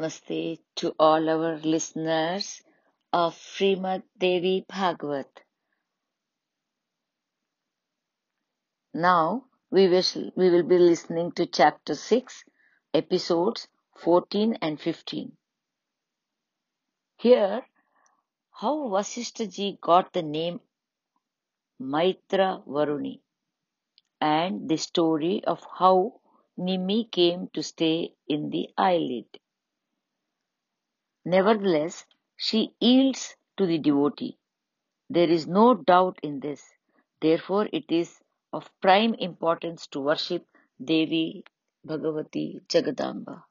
Namaste 0.00 0.60
to 0.76 0.94
all 0.98 1.28
our 1.28 1.58
listeners 1.58 2.62
of 3.12 3.34
Srimad 3.34 4.02
Devi 4.16 4.64
Bhagavad. 4.66 5.26
Now 8.94 9.44
we 9.70 9.88
will, 9.88 10.02
we 10.36 10.48
will 10.48 10.62
be 10.62 10.78
listening 10.78 11.32
to 11.32 11.44
chapter 11.44 11.94
6, 11.94 12.44
episodes 12.94 13.68
14 13.98 14.56
and 14.62 14.80
15. 14.80 15.36
Here, 17.18 17.66
how 18.52 18.88
Vasishtaji 18.88 19.82
got 19.82 20.14
the 20.14 20.22
name 20.22 20.60
Maitra 21.78 22.66
Varuni 22.66 23.20
and 24.18 24.66
the 24.66 24.78
story 24.78 25.44
of 25.44 25.62
how 25.78 26.20
Nimi 26.58 27.12
came 27.12 27.48
to 27.52 27.62
stay 27.62 28.14
in 28.26 28.48
the 28.48 28.70
eyelid. 28.78 29.26
Nevertheless, 31.24 32.06
she 32.36 32.74
yields 32.80 33.36
to 33.56 33.66
the 33.66 33.78
devotee. 33.78 34.38
There 35.08 35.28
is 35.30 35.46
no 35.46 35.74
doubt 35.74 36.18
in 36.22 36.40
this. 36.40 36.74
Therefore, 37.20 37.68
it 37.72 37.90
is 37.90 38.20
of 38.52 38.70
prime 38.80 39.14
importance 39.14 39.86
to 39.88 40.00
worship 40.00 40.46
Devi 40.82 41.44
Bhagavati 41.86 42.66
Jagadamba. 42.66 43.44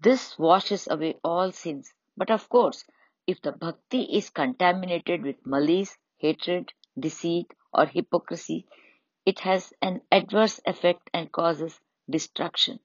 This 0.00 0.38
washes 0.38 0.86
away 0.86 1.18
all 1.24 1.50
sins. 1.50 1.92
But 2.16 2.30
of 2.30 2.48
course, 2.48 2.84
if 3.26 3.42
the 3.42 3.52
bhakti 3.52 4.02
is 4.02 4.30
contaminated 4.30 5.22
with 5.22 5.44
malice, 5.46 5.98
hatred, 6.18 6.72
deceit, 6.98 7.52
or 7.72 7.86
hypocrisy, 7.86 8.66
it 9.26 9.40
has 9.40 9.72
an 9.82 10.02
adverse 10.12 10.60
effect 10.66 11.10
and 11.12 11.32
causes 11.32 11.80
destruction. 12.08 12.80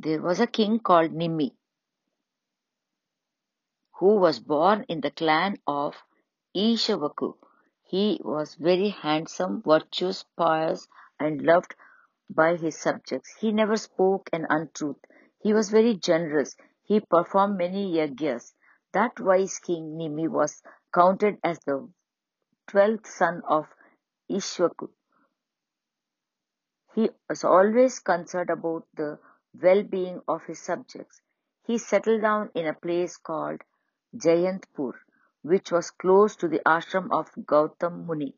There 0.00 0.22
was 0.22 0.38
a 0.38 0.46
king 0.46 0.78
called 0.78 1.10
Nimi 1.10 1.56
who 3.94 4.14
was 4.18 4.38
born 4.38 4.84
in 4.88 5.00
the 5.00 5.10
clan 5.10 5.56
of 5.66 5.96
Ishavaku. 6.54 7.34
He 7.82 8.20
was 8.22 8.54
very 8.54 8.90
handsome, 8.90 9.60
virtuous, 9.60 10.24
pious, 10.36 10.86
and 11.18 11.42
loved 11.42 11.74
by 12.30 12.54
his 12.54 12.78
subjects. 12.78 13.34
He 13.40 13.50
never 13.50 13.76
spoke 13.76 14.30
an 14.32 14.46
untruth. 14.48 15.04
He 15.40 15.52
was 15.52 15.70
very 15.70 15.96
generous. 15.96 16.54
He 16.84 17.00
performed 17.00 17.58
many 17.58 17.92
yagyas. 17.96 18.54
That 18.92 19.18
wise 19.18 19.58
king 19.58 19.98
Nimi 19.98 20.28
was 20.28 20.62
counted 20.94 21.38
as 21.42 21.58
the 21.66 21.90
twelfth 22.68 23.08
son 23.08 23.42
of 23.48 23.66
Ishvaku. 24.30 24.90
He 26.94 27.10
was 27.28 27.42
always 27.42 27.98
concerned 27.98 28.50
about 28.50 28.86
the 28.94 29.18
well-being 29.62 30.20
of 30.28 30.44
his 30.44 30.60
subjects. 30.60 31.20
He 31.64 31.78
settled 31.78 32.22
down 32.22 32.50
in 32.54 32.66
a 32.66 32.74
place 32.74 33.16
called 33.16 33.62
Jayantpur, 34.16 34.92
which 35.42 35.70
was 35.70 35.90
close 35.90 36.36
to 36.36 36.48
the 36.48 36.60
ashram 36.66 37.10
of 37.10 37.30
Gautam 37.46 38.06
Muni. 38.06 38.34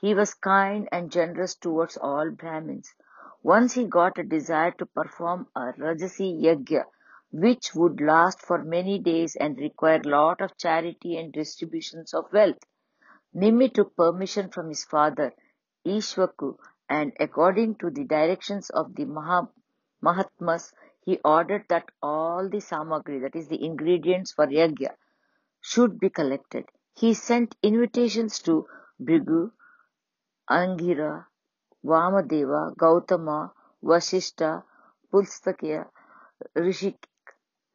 He 0.00 0.14
was 0.14 0.34
kind 0.34 0.88
and 0.90 1.12
generous 1.12 1.54
towards 1.54 1.96
all 1.96 2.30
Brahmins. 2.30 2.94
Once 3.42 3.74
he 3.74 3.84
got 3.86 4.18
a 4.18 4.24
desire 4.24 4.70
to 4.72 4.86
perform 4.86 5.48
a 5.54 5.72
Rajasi 5.72 6.42
Yajna, 6.42 6.84
which 7.30 7.74
would 7.74 8.00
last 8.00 8.40
for 8.40 8.62
many 8.62 8.98
days 8.98 9.36
and 9.36 9.58
require 9.58 10.02
lot 10.04 10.40
of 10.40 10.56
charity 10.56 11.16
and 11.16 11.32
distributions 11.32 12.14
of 12.14 12.32
wealth. 12.32 12.58
Nimi 13.34 13.72
took 13.72 13.96
permission 13.96 14.50
from 14.50 14.68
his 14.68 14.84
father, 14.84 15.32
Ishwaku, 15.86 16.58
and 16.88 17.12
according 17.18 17.76
to 17.76 17.90
the 17.90 18.04
directions 18.04 18.70
of 18.70 18.94
the 18.94 19.04
Maha 19.06 19.48
Mahatmas, 20.02 20.74
he 21.00 21.18
ordered 21.24 21.66
that 21.68 21.90
all 22.02 22.48
the 22.48 22.58
samagri, 22.58 23.20
that 23.22 23.36
is 23.36 23.48
the 23.48 23.64
ingredients 23.64 24.32
for 24.32 24.46
yajna, 24.46 24.96
should 25.60 25.98
be 25.98 26.10
collected. 26.10 26.66
He 26.94 27.14
sent 27.14 27.56
invitations 27.62 28.40
to 28.40 28.66
Bhrigu, 29.00 29.52
Angira, 30.50 31.26
Vamadeva, 31.84 32.76
Gautama, 32.76 33.52
Vasishta, 33.82 34.64
Pulastya, 35.12 35.86
Rishik, 36.56 37.06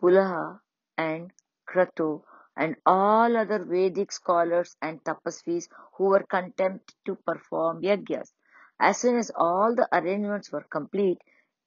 Pulaha, 0.01 0.59
and 0.97 1.31
Krato, 1.67 2.23
and 2.55 2.75
all 2.85 3.37
other 3.37 3.63
Vedic 3.63 4.11
scholars 4.11 4.75
and 4.81 5.03
tapasvis 5.03 5.67
who 5.93 6.05
were 6.05 6.23
content 6.23 6.93
to 7.05 7.15
perform 7.15 7.81
yajnas. 7.81 8.33
As 8.79 8.97
soon 8.97 9.17
as 9.17 9.31
all 9.35 9.75
the 9.75 9.87
arrangements 9.91 10.51
were 10.51 10.65
complete, 10.69 11.19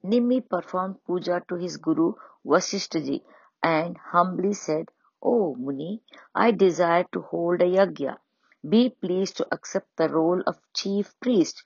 Nimi 0.03 0.41
performed 0.41 0.97
puja 1.05 1.43
to 1.47 1.57
his 1.57 1.77
guru 1.77 2.15
Vasishtaji 2.45 3.23
and 3.63 3.99
humbly 3.99 4.55
said, 4.55 4.87
O 5.23 5.55
Muni, 5.55 6.03
I 6.35 6.53
desire 6.53 7.05
to 7.13 7.21
hold 7.21 7.61
a 7.61 7.67
yajna. 7.67 8.17
Be 8.67 8.89
pleased 8.89 9.37
to 9.37 9.47
accept 9.53 9.95
the 9.97 10.09
role 10.09 10.43
of 10.47 10.59
chief 10.73 11.15
priest. 11.21 11.63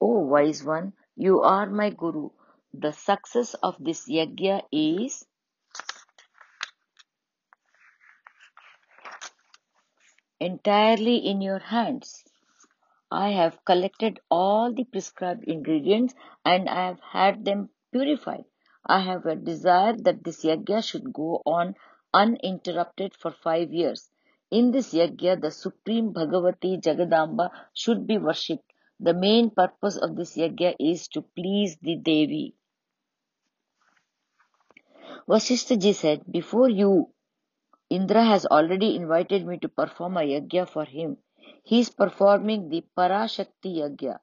O 0.00 0.18
wise 0.26 0.64
one, 0.64 0.94
you 1.14 1.42
are 1.42 1.70
my 1.70 1.90
guru. 1.90 2.30
The 2.74 2.92
success 2.92 3.54
of 3.54 3.76
this 3.78 4.08
yajna 4.08 4.62
is 4.72 5.24
entirely 10.40 11.18
in 11.18 11.40
your 11.40 11.60
hands. 11.60 12.24
I 13.10 13.30
have 13.30 13.64
collected 13.64 14.18
all 14.28 14.72
the 14.72 14.84
prescribed 14.84 15.44
ingredients 15.44 16.14
and 16.44 16.68
I 16.68 16.86
have 16.88 17.00
had 17.00 17.44
them 17.44 17.70
purified. 17.92 18.44
I 18.84 19.00
have 19.00 19.26
a 19.26 19.36
desire 19.36 19.94
that 20.04 20.22
this 20.22 20.44
yajna 20.44 20.82
should 20.84 21.12
go 21.12 21.42
on 21.44 21.74
uninterrupted 22.14 23.14
for 23.14 23.30
five 23.30 23.72
years. 23.72 24.10
In 24.50 24.70
this 24.70 24.92
yajna, 24.92 25.40
the 25.40 25.50
Supreme 25.50 26.12
Bhagavati 26.12 26.80
Jagadamba 26.80 27.50
should 27.72 28.06
be 28.06 28.18
worshipped. 28.18 28.72
The 29.00 29.12
main 29.12 29.50
purpose 29.50 29.96
of 29.96 30.16
this 30.16 30.36
yajna 30.36 30.76
is 30.78 31.08
to 31.08 31.22
please 31.22 31.76
the 31.82 31.96
Devi. 31.96 32.54
Vasishtaji 35.28 35.94
said, 35.94 36.22
Before 36.30 36.68
you, 36.68 37.10
Indra 37.90 38.24
has 38.24 38.46
already 38.46 38.94
invited 38.94 39.46
me 39.46 39.58
to 39.58 39.68
perform 39.68 40.16
a 40.16 40.20
yajna 40.20 40.68
for 40.68 40.84
him. 40.84 41.18
He 41.64 41.80
is 41.80 41.90
performing 41.90 42.68
the 42.68 42.84
Parashakti 42.96 43.78
yajna. 43.78 44.18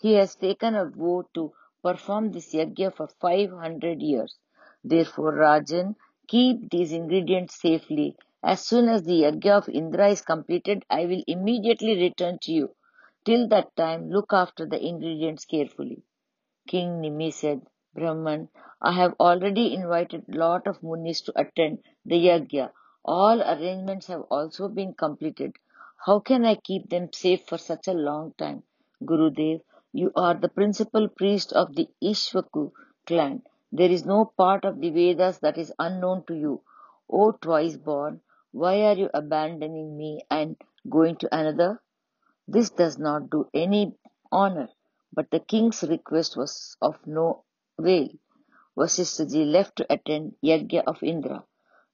He 0.00 0.14
has 0.14 0.34
taken 0.34 0.74
a 0.74 0.86
vow 0.86 1.24
to 1.34 1.52
perform 1.82 2.32
this 2.32 2.54
yajna 2.54 2.94
for 2.94 3.08
500 3.20 4.00
years. 4.02 4.38
Therefore, 4.84 5.32
Rajan, 5.32 5.96
keep 6.26 6.70
these 6.70 6.92
ingredients 6.92 7.60
safely. 7.60 8.16
As 8.42 8.64
soon 8.66 8.88
as 8.88 9.02
the 9.02 9.22
yajna 9.22 9.58
of 9.58 9.68
Indra 9.68 10.08
is 10.08 10.20
completed, 10.22 10.84
I 10.90 11.06
will 11.06 11.22
immediately 11.26 12.00
return 12.00 12.38
to 12.42 12.52
you. 12.52 12.74
Till 13.24 13.48
that 13.48 13.76
time, 13.76 14.10
look 14.10 14.32
after 14.32 14.66
the 14.66 14.84
ingredients 14.84 15.44
carefully. 15.44 16.02
King 16.68 17.00
Nimi 17.02 17.32
said, 17.32 17.66
Brahman, 17.94 18.48
I 18.80 18.92
have 18.92 19.14
already 19.18 19.74
invited 19.74 20.24
lot 20.28 20.68
of 20.68 20.80
munis 20.84 21.20
to 21.22 21.32
attend 21.34 21.82
the 22.06 22.14
yajna. 22.14 22.70
All 23.04 23.42
arrangements 23.42 24.06
have 24.06 24.22
also 24.30 24.68
been 24.68 24.94
completed. 24.94 25.56
How 26.06 26.20
can 26.20 26.44
I 26.44 26.54
keep 26.54 26.88
them 26.90 27.12
safe 27.12 27.44
for 27.48 27.58
such 27.58 27.88
a 27.88 27.92
long 27.92 28.34
time? 28.38 28.62
Gurudev, 29.02 29.62
you 29.98 30.12
are 30.14 30.34
the 30.34 30.48
principal 30.48 31.08
priest 31.08 31.52
of 31.52 31.74
the 31.74 31.88
Ishvaku 32.02 32.70
clan. 33.06 33.42
There 33.72 33.90
is 33.90 34.06
no 34.06 34.32
part 34.36 34.64
of 34.64 34.80
the 34.80 34.90
Vedas 34.90 35.38
that 35.40 35.58
is 35.58 35.72
unknown 35.78 36.24
to 36.26 36.34
you. 36.34 36.62
O 37.10 37.32
twice 37.32 37.76
born, 37.76 38.20
why 38.52 38.82
are 38.82 38.94
you 38.94 39.10
abandoning 39.12 39.96
me 39.96 40.22
and 40.30 40.56
going 40.88 41.16
to 41.16 41.34
another? 41.34 41.82
This 42.46 42.70
does 42.70 42.98
not 42.98 43.28
do 43.30 43.48
any 43.52 43.96
honor. 44.30 44.68
But 45.12 45.30
the 45.30 45.40
king's 45.40 45.82
request 45.82 46.36
was 46.36 46.76
of 46.80 47.04
no 47.06 47.44
avail. 47.78 48.08
Vasishtaji 48.76 49.50
left 49.50 49.76
to 49.76 49.92
attend 49.92 50.36
Yajna 50.44 50.84
of 50.86 51.02
Indra. 51.02 51.44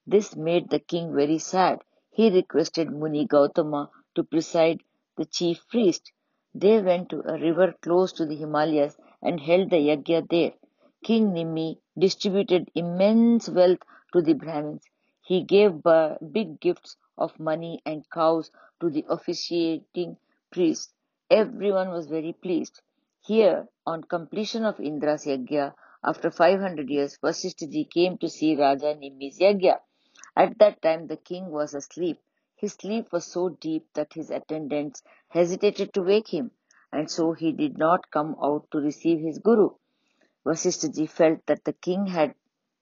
This 0.07 0.37
made 0.37 0.69
the 0.69 0.81
king 0.81 1.15
very 1.15 1.39
sad. 1.39 1.83
He 2.11 2.29
requested 2.31 2.91
Muni 2.93 3.25
Gautama 3.27 3.91
to 4.15 4.25
preside 4.25 4.83
the 5.17 5.25
chief 5.25 5.67
priest. 5.69 6.13
They 6.55 6.81
went 6.81 7.09
to 7.11 7.21
a 7.29 7.39
river 7.39 7.75
close 7.83 8.13
to 8.13 8.27
the 8.27 8.37
Himalayas 8.37 8.97
and 9.21 9.41
held 9.41 9.71
the 9.71 9.77
yajna 9.77 10.29
there. 10.29 10.53
King 11.03 11.33
Nimi 11.33 11.79
distributed 11.99 12.71
immense 12.75 13.49
wealth 13.49 13.81
to 14.13 14.23
the 14.23 14.35
Brahmins. 14.35 14.85
He 15.21 15.43
gave 15.43 15.83
big 16.33 16.61
gifts 16.61 16.97
of 17.19 17.39
money 17.41 17.83
and 17.85 18.09
cows 18.11 18.51
to 18.81 18.89
the 18.89 19.05
officiating 19.09 20.17
priests. 20.51 20.95
Everyone 21.31 21.91
was 21.91 22.07
very 22.07 22.33
pleased. 22.33 22.81
Here, 23.27 23.67
on 23.87 24.05
completion 24.05 24.65
of 24.65 24.79
Indra's 24.81 25.25
yajna, 25.25 25.75
after 26.05 26.31
500 26.31 26.89
years, 26.89 27.19
Vasishtaji 27.23 27.91
came 27.91 28.19
to 28.19 28.29
see 28.29 28.55
Raja 28.55 28.95
Nimi's 28.95 29.39
yajna. 29.39 29.79
At 30.37 30.59
that 30.59 30.83
time 30.83 31.07
the 31.07 31.17
king 31.17 31.51
was 31.51 31.75
asleep. 31.75 32.21
His 32.57 32.75
sleep 32.75 33.13
was 33.13 33.27
so 33.27 33.49
deep 33.49 33.87
that 33.95 34.13
his 34.13 34.31
attendants 34.31 35.03
hesitated 35.29 35.93
to 35.95 36.03
wake 36.03 36.29
him, 36.29 36.53
and 36.93 37.11
so 37.11 37.33
he 37.33 37.53
did 37.53 37.77
not 37.79 38.11
come 38.11 38.37
out 38.43 38.71
to 38.71 38.79
receive 38.79 39.19
his 39.21 39.39
guru. 39.39 39.71
Vasishtha 40.45 41.09
felt 41.09 41.45
that 41.47 41.65
the 41.65 41.73
king 41.73 42.07
had 42.07 42.35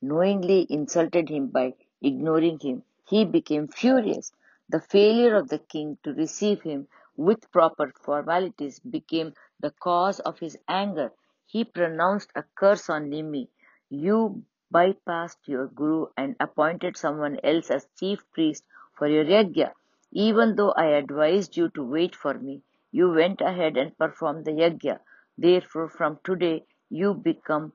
knowingly 0.03 0.67
insulted 0.69 1.29
him 1.29 1.47
by 1.47 1.75
ignoring 2.03 2.59
him. 2.59 2.83
He 3.07 3.25
became 3.25 3.69
furious. 3.69 4.33
The 4.69 4.81
failure 4.81 5.37
of 5.37 5.49
the 5.49 5.59
king 5.59 5.97
to 6.03 6.13
receive 6.13 6.63
him 6.63 6.89
with 7.17 7.51
proper 7.51 7.93
formalities 8.01 8.79
became 8.81 9.33
the 9.61 9.71
cause 9.71 10.21
of 10.21 10.39
his 10.39 10.59
anger. 10.69 11.13
He 11.47 11.65
pronounced 11.65 12.31
a 12.35 12.43
curse 12.55 12.91
on 12.91 13.11
Nimi. 13.11 13.49
You 13.89 14.45
bypassed 14.73 15.47
your 15.47 15.67
guru 15.69 16.07
and 16.17 16.37
appointed 16.41 16.97
someone 16.97 17.39
else 17.43 17.71
as 17.71 17.87
chief 17.99 18.25
priest 18.33 18.65
for 19.03 19.09
your 19.09 19.25
yajna. 19.25 19.73
Even 20.13 20.55
though 20.55 20.71
I 20.71 20.85
advised 20.97 21.57
you 21.57 21.69
to 21.71 21.83
wait 21.83 22.15
for 22.15 22.35
me, 22.35 22.63
you 22.93 23.11
went 23.11 23.41
ahead 23.41 23.77
and 23.77 23.97
performed 23.99 24.45
the 24.45 24.53
yajna. 24.53 25.01
Therefore, 25.37 25.89
from 25.89 26.19
today, 26.23 26.65
you 26.89 27.15
become 27.15 27.73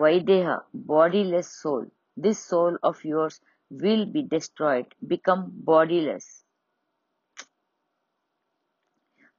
Vaideha, 0.00 0.56
bodiless 0.74 1.48
soul. 1.62 1.86
This 2.18 2.38
soul 2.38 2.76
of 2.82 3.02
yours 3.04 3.40
will 3.70 4.04
be 4.04 4.22
destroyed, 4.22 4.86
become 5.06 5.50
bodiless. 5.70 6.44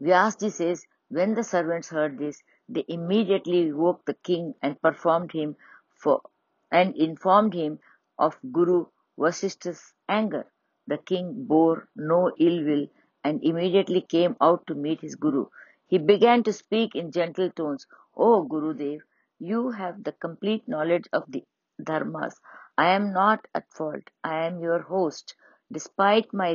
Vyasji 0.02 0.52
says, 0.52 0.88
when 1.10 1.36
the 1.36 1.44
servants 1.44 1.90
heard 1.90 2.18
this, 2.18 2.42
they 2.68 2.84
immediately 2.88 3.72
woke 3.72 4.04
the 4.06 4.16
king 4.31 4.56
and 4.63 4.81
performed 4.81 5.31
him 5.31 5.56
for 5.94 6.22
and 6.72 6.96
informed 6.96 7.54
him 7.54 7.80
of 8.18 8.40
Guru 8.52 8.86
Vasishtha's 9.19 9.94
anger. 10.10 10.46
The 10.88 10.98
king 10.98 11.46
bore 11.46 11.88
no 11.96 12.32
ill 12.40 12.64
will 12.64 12.88
and 13.24 13.44
immediately 13.44 14.02
came 14.02 14.36
out 14.40 14.68
to 14.68 14.76
meet 14.76 15.02
his 15.02 15.16
Guru. 15.16 15.48
He 15.88 15.98
began 15.98 16.44
to 16.44 16.54
speak 16.54 16.96
in 16.96 17.12
gentle 17.12 17.50
tones, 17.52 17.88
O 18.16 18.44
Gurudev, 18.48 19.02
you 19.40 19.72
have 19.72 20.04
the 20.04 20.14
complete 20.14 20.68
knowledge 20.68 21.06
of 21.12 21.24
the 21.28 21.44
dharmas. 21.82 22.36
I 22.78 22.90
am 22.90 23.12
not 23.12 23.46
at 23.54 23.72
fault. 23.72 24.04
I 24.24 24.46
am 24.46 24.60
your 24.60 24.82
host. 24.84 25.36
Despite 25.72 26.34
my 26.34 26.52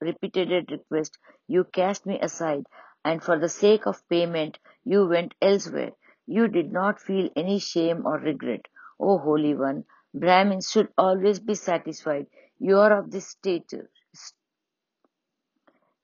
repeated 0.00 0.70
request, 0.70 1.18
you 1.46 1.64
cast 1.64 2.06
me 2.06 2.18
aside, 2.20 2.66
and 3.04 3.22
for 3.22 3.38
the 3.38 3.48
sake 3.48 3.86
of 3.86 4.08
payment, 4.08 4.58
you 4.84 5.06
went 5.06 5.34
elsewhere. 5.40 5.92
You 6.26 6.48
did 6.48 6.72
not 6.72 7.00
feel 7.00 7.28
any 7.36 7.58
shame 7.58 8.06
or 8.06 8.18
regret. 8.18 8.66
O 8.98 9.18
Holy 9.18 9.54
One, 9.54 9.84
Brahmins 10.12 10.70
should 10.70 10.88
always 10.96 11.38
be 11.38 11.54
satisfied. 11.54 12.26
You 12.64 12.78
are 12.78 12.98
of 12.98 13.10
this 13.10 13.28
stature. 13.28 13.90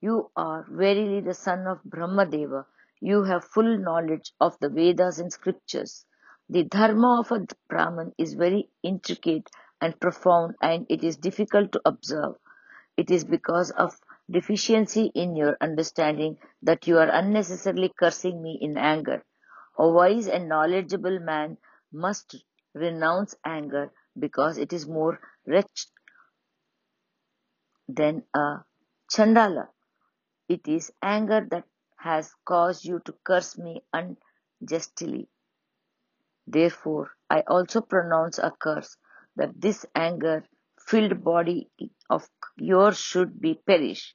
You 0.02 0.30
are 0.36 0.66
verily 0.68 1.22
the 1.22 1.32
son 1.32 1.66
of 1.66 1.82
Brahmadeva. 1.84 2.66
You 3.00 3.22
have 3.24 3.44
full 3.44 3.78
knowledge 3.78 4.34
of 4.42 4.58
the 4.58 4.68
Vedas 4.68 5.20
and 5.20 5.32
scriptures. 5.32 6.04
The 6.50 6.64
dharma 6.64 7.20
of 7.20 7.32
a 7.32 7.46
Brahman 7.70 8.12
is 8.18 8.34
very 8.34 8.68
intricate 8.82 9.48
and 9.80 9.98
profound 9.98 10.56
and 10.60 10.84
it 10.90 11.02
is 11.02 11.16
difficult 11.16 11.72
to 11.72 11.80
observe. 11.86 12.34
It 12.94 13.10
is 13.10 13.24
because 13.24 13.70
of 13.70 13.98
deficiency 14.30 15.06
in 15.14 15.36
your 15.36 15.56
understanding 15.62 16.36
that 16.60 16.86
you 16.86 16.98
are 16.98 17.08
unnecessarily 17.08 17.90
cursing 17.98 18.42
me 18.42 18.58
in 18.60 18.76
anger. 18.76 19.24
A 19.78 19.88
wise 19.88 20.28
and 20.28 20.46
knowledgeable 20.46 21.20
man 21.20 21.56
must 21.90 22.36
renounce 22.74 23.34
anger 23.46 23.94
because 24.18 24.58
it 24.58 24.74
is 24.74 24.86
more 24.86 25.18
wretched 25.46 25.88
than 27.94 28.22
a 28.34 28.58
chandala. 29.10 29.68
It 30.48 30.66
is 30.66 30.92
anger 31.02 31.46
that 31.50 31.64
has 31.96 32.32
caused 32.44 32.84
you 32.84 33.00
to 33.04 33.14
curse 33.24 33.58
me 33.58 33.82
unjustly. 33.92 35.28
Therefore, 36.46 37.10
I 37.28 37.42
also 37.46 37.80
pronounce 37.80 38.38
a 38.38 38.50
curse 38.50 38.96
that 39.36 39.60
this 39.60 39.86
anger 39.94 40.44
filled 40.86 41.22
body 41.22 41.70
of 42.08 42.28
yours 42.56 42.98
should 42.98 43.40
be 43.40 43.54
perish. 43.54 44.14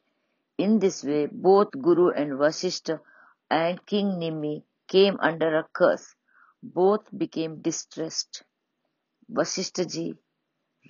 In 0.57 0.79
this 0.79 1.03
way, 1.03 1.27
both 1.27 1.71
Guru 1.71 2.09
and 2.09 2.33
Vasishtha 2.33 2.99
and 3.49 3.85
King 3.85 4.17
Nimi 4.19 4.63
came 4.87 5.17
under 5.19 5.57
a 5.57 5.67
curse. 5.73 6.15
Both 6.63 7.15
became 7.17 7.61
distressed. 7.61 8.43
Vasishtha 9.31 9.85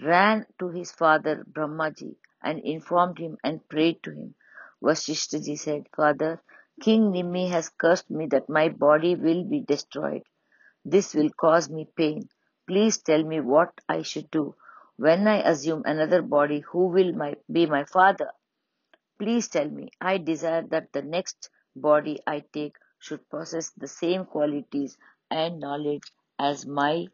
ran 0.02 0.46
to 0.60 0.70
his 0.70 0.92
father 0.92 1.44
Brahmaji 1.52 2.16
and 2.42 2.60
informed 2.60 3.18
him 3.18 3.38
and 3.44 3.68
prayed 3.70 4.04
to 4.04 4.12
him. 4.12 4.36
Vasishtha 4.82 5.58
said, 5.58 5.88
Father, 5.96 6.42
King 6.82 7.12
Nimi 7.12 7.50
has 7.50 7.70
cursed 7.70 8.10
me 8.10 8.28
that 8.28 8.50
my 8.50 8.70
body 8.70 9.16
will 9.16 9.44
be 9.44 9.62
destroyed. 9.62 10.24
This 10.84 11.14
will 11.14 11.30
cause 11.30 11.70
me 11.70 11.88
pain. 11.96 12.30
Please 12.68 12.98
tell 12.98 13.24
me 13.24 13.40
what 13.40 13.74
I 13.88 14.02
should 14.02 14.30
do. 14.30 14.56
When 14.98 15.28
I 15.28 15.42
assume 15.42 15.84
another 15.86 16.22
body, 16.22 16.60
who 16.60 16.88
will 16.88 17.14
my, 17.14 17.36
be 17.52 17.66
my 17.66 17.86
father? 17.86 18.32
Please 19.18 19.48
tell 19.48 19.70
me. 19.70 19.90
I 20.02 20.18
desire 20.18 20.64
that 20.70 20.92
the 20.94 21.02
next 21.02 21.50
body 21.76 22.20
I 22.28 22.44
take 22.54 22.76
should 23.00 23.30
possess 23.30 23.72
the 23.72 23.88
same 23.88 24.26
qualities 24.26 24.98
and 25.30 25.60
knowledge 25.60 26.12
as 26.38 26.66
my 26.66 27.08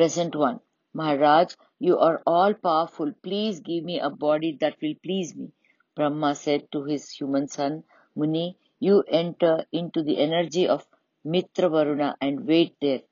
present 0.00 0.34
one. 0.34 0.58
Maharaj, 0.94 1.56
you 1.78 1.98
are 1.98 2.22
all 2.26 2.54
powerful. 2.54 3.12
Please 3.22 3.60
give 3.60 3.84
me 3.84 4.00
a 4.00 4.08
body 4.08 4.56
that 4.58 4.80
will 4.80 4.94
please 5.02 5.36
me. 5.36 5.52
Brahma 5.94 6.34
said 6.34 6.72
to 6.72 6.84
his 6.84 7.10
human 7.10 7.48
son, 7.48 7.84
Muni, 8.16 8.56
you 8.78 9.04
enter 9.08 9.66
into 9.72 10.02
the 10.02 10.16
energy 10.16 10.66
of 10.66 10.86
Mitra 11.22 11.68
Varuna 11.68 12.16
and 12.18 12.46
wait 12.46 12.76
there. 12.80 13.02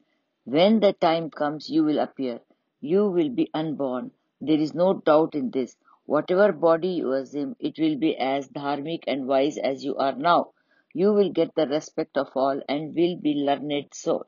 When 0.44 0.80
the 0.80 0.94
time 0.94 1.28
comes, 1.28 1.68
you 1.68 1.84
will 1.84 1.98
appear. 1.98 2.40
You 2.80 3.10
will 3.10 3.28
be 3.28 3.50
unborn. 3.52 4.12
There 4.40 4.58
is 4.58 4.72
no 4.72 4.94
doubt 4.94 5.34
in 5.34 5.50
this. 5.50 5.76
Whatever 6.06 6.52
body 6.52 6.88
you 6.88 7.12
assume, 7.12 7.54
it 7.60 7.78
will 7.78 7.98
be 7.98 8.16
as 8.16 8.48
dharmic 8.48 9.04
and 9.06 9.28
wise 9.28 9.58
as 9.58 9.84
you 9.84 9.96
are 9.96 10.14
now. 10.14 10.52
You 10.94 11.12
will 11.12 11.28
get 11.28 11.54
the 11.54 11.68
respect 11.68 12.16
of 12.16 12.28
all 12.34 12.62
and 12.66 12.94
will 12.94 13.16
be 13.16 13.34
learned 13.34 13.92
soul. 13.92 14.24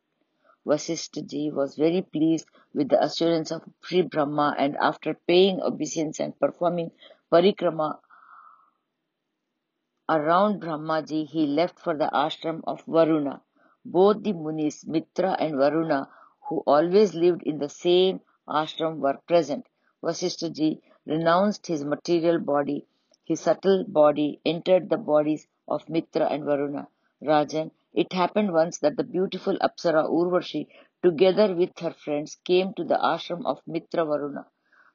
Vasishtha 0.66 1.52
was 1.52 1.76
very 1.76 2.02
pleased 2.02 2.46
with 2.74 2.88
the 2.90 3.02
assurance 3.02 3.50
of 3.50 3.62
Sri 3.82 4.02
Brahma 4.02 4.54
and 4.58 4.76
after 4.76 5.14
paying 5.14 5.60
obeisance 5.62 6.20
and 6.20 6.38
performing 6.38 6.90
parikrama 7.32 7.98
around 10.08 10.60
Brahmaji, 10.60 11.26
he 11.26 11.46
left 11.46 11.78
for 11.78 11.96
the 11.96 12.10
ashram 12.12 12.60
of 12.64 12.84
Varuna. 12.84 13.40
Both 13.84 14.22
the 14.22 14.32
Munis, 14.32 14.84
Mitra 14.86 15.36
and 15.38 15.56
Varuna, 15.56 16.08
who 16.48 16.62
always 16.66 17.14
lived 17.14 17.42
in 17.44 17.58
the 17.58 17.68
same 17.68 18.20
ashram, 18.48 18.98
were 18.98 19.18
present. 19.28 19.66
Vasishtha 20.02 20.80
renounced 21.06 21.66
his 21.68 21.84
material 21.84 22.38
body. 22.38 22.86
His 23.24 23.40
subtle 23.40 23.84
body 23.86 24.40
entered 24.44 24.90
the 24.90 24.98
bodies 24.98 25.46
of 25.68 25.88
Mitra 25.88 26.26
and 26.26 26.44
Varuna. 26.44 26.88
Rajan, 27.22 27.70
it 27.92 28.12
happened 28.12 28.52
once 28.52 28.78
that 28.78 28.96
the 28.96 29.04
beautiful 29.04 29.56
Apsara 29.58 30.08
Urvashi, 30.08 30.68
together 31.02 31.54
with 31.54 31.78
her 31.78 31.92
friends, 31.92 32.36
came 32.44 32.72
to 32.74 32.84
the 32.84 32.96
ashram 32.96 33.44
of 33.44 33.60
Mitra 33.66 34.04
Varuna. 34.04 34.46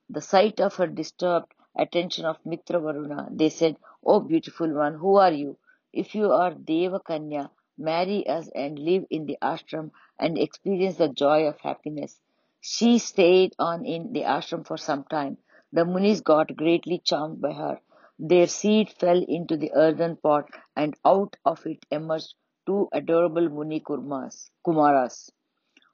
The 0.10 0.22
sight 0.22 0.60
of 0.60 0.76
her 0.76 0.88
disturbed 0.88 1.54
attention 1.76 2.26
of 2.26 2.46
Mitra 2.46 2.80
Varuna. 2.80 3.28
They 3.32 3.50
said, 3.50 3.78
O 4.06 4.20
beautiful 4.20 4.74
one, 4.74 4.96
who 4.96 5.16
are 5.18 5.32
you? 5.32 5.58
If 5.92 6.16
you 6.16 6.32
are 6.32 6.54
Deva 6.54 7.00
Kanya, 7.00 7.52
marry 7.78 8.28
us 8.28 8.48
and 8.56 8.80
live 8.80 9.06
in 9.10 9.26
the 9.26 9.38
ashram 9.42 9.92
and 10.18 10.38
experience 10.38 10.98
the 10.98 11.10
joy 11.10 11.48
of 11.48 11.60
happiness. 11.60 12.20
She 12.62 13.00
stayed 13.00 13.56
on 13.60 13.86
in 13.86 14.14
the 14.14 14.24
ashram 14.24 14.66
for 14.66 14.78
some 14.78 15.04
time. 15.04 15.38
The 15.74 15.86
Munis 15.86 16.22
got 16.22 16.56
greatly 16.56 17.00
charmed 17.00 17.42
by 17.42 17.52
her. 17.54 17.82
Their 18.18 18.48
seed 18.48 18.90
fell 18.90 19.22
into 19.22 19.58
the 19.58 19.74
earthen 19.74 20.16
pot, 20.16 20.50
and 20.76 20.96
out 21.04 21.36
of 21.44 21.66
it 21.66 21.86
emerged 21.92 22.34
two 22.66 22.90
adorable 22.92 23.50
Muni 23.50 23.80
Kurmas, 23.80 24.50
Kumaras. 24.66 25.30